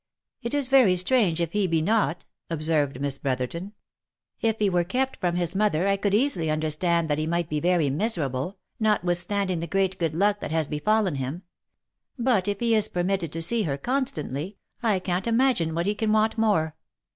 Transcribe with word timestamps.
"It 0.41 0.55
is 0.55 0.69
very 0.69 0.95
strange 0.95 1.39
if 1.39 1.51
he 1.51 1.67
be 1.67 1.79
not," 1.79 2.25
observed 2.49 2.99
Miss 2.99 3.19
Brotherton." 3.19 3.73
If 4.41 4.57
he 4.57 4.67
were 4.67 4.83
kept 4.83 5.17
from 5.21 5.35
his 5.35 5.53
mother 5.53 5.87
I 5.87 5.95
could 5.95 6.15
easily 6.15 6.49
understand 6.49 7.07
that 7.07 7.19
he 7.19 7.27
might 7.27 7.49
be 7.49 7.59
very 7.59 7.91
miserable, 7.91 8.57
notwithstanding 8.79 9.59
the 9.59 9.67
great 9.67 9.99
good 9.99 10.15
luck 10.15 10.39
that 10.39 10.49
has 10.51 10.65
be 10.65 10.79
fallen 10.79 11.17
him; 11.21 11.43
but 12.17 12.47
if 12.47 12.61
he 12.61 12.73
is 12.73 12.87
permitted 12.87 13.31
to 13.33 13.43
see 13.43 13.61
her 13.61 13.77
constantly, 13.77 14.57
I 14.81 14.97
can't 14.97 15.27
imagine 15.27 15.75
what 15.75 15.85
he 15.85 15.93
can 15.93 16.11
want 16.11 16.35
more." 16.35 16.75